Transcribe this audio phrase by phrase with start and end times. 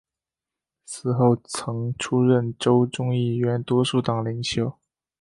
[0.83, 4.75] 此后曾出任州众议院多数党领袖。